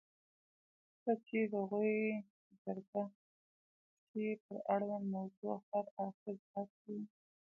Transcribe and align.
کله 0.99 1.13
چې 1.25 1.37
هغوی 1.53 1.97
جرګه 2.63 3.03
شي 4.07 4.25
پر 4.45 4.57
اړونده 4.73 5.11
موضوع 5.15 5.55
هر 5.69 5.85
اړخیز 6.03 6.39
بحث 6.51 6.71
کوي. 6.83 7.01